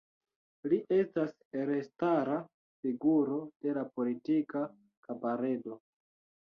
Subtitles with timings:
[0.71, 2.39] Li estas elstara
[2.87, 4.67] figuro de la politika
[5.09, 5.81] kabaredo.